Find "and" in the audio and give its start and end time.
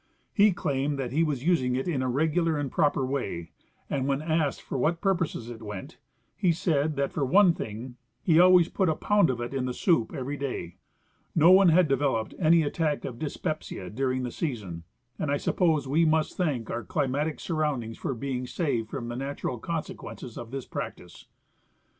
2.57-2.71, 3.87-4.07, 15.19-15.29